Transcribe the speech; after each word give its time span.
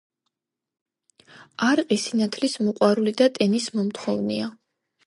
არყი 1.67 1.99
სინათლის 2.05 2.59
მოყვარული 2.65 3.17
და 3.23 3.31
ტენის 3.39 3.71
მომთხოვნია. 3.79 4.55